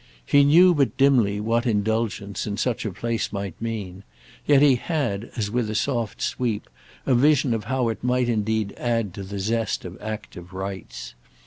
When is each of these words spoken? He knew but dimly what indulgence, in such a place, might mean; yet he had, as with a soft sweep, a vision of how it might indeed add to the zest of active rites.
He 0.25 0.43
knew 0.43 0.73
but 0.73 0.97
dimly 0.97 1.39
what 1.39 1.67
indulgence, 1.67 2.47
in 2.47 2.57
such 2.57 2.85
a 2.87 2.91
place, 2.91 3.31
might 3.31 3.53
mean; 3.61 4.01
yet 4.47 4.63
he 4.63 4.73
had, 4.75 5.29
as 5.37 5.51
with 5.51 5.69
a 5.69 5.75
soft 5.75 6.23
sweep, 6.23 6.67
a 7.05 7.13
vision 7.13 7.53
of 7.53 7.65
how 7.65 7.87
it 7.89 8.03
might 8.03 8.27
indeed 8.27 8.73
add 8.79 9.13
to 9.13 9.21
the 9.21 9.37
zest 9.37 9.85
of 9.85 10.01
active 10.01 10.53
rites. 10.53 11.13